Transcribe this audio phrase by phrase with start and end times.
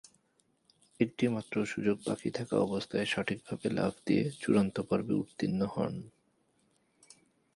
[0.99, 5.93] একটিমাত্র সুযোগ বাকী থাকা অবস্থায় সঠিকভাবে লাফ দিয়ে চূড়ান্ত-পর্বে উত্তীর্ণ হন।